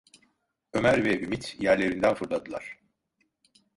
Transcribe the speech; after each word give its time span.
Ömer 0.73 1.05
ve 1.05 1.19
Ümit 1.19 1.55
yerlerinden 1.59 2.13
fırladılar. 2.15 2.77